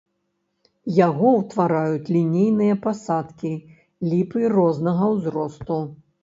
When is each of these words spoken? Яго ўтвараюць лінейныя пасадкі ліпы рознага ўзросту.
Яго 1.07 1.27
ўтвараюць 1.41 2.11
лінейныя 2.15 2.79
пасадкі 2.87 3.53
ліпы 4.15 4.51
рознага 4.57 5.05
ўзросту. 5.13 5.79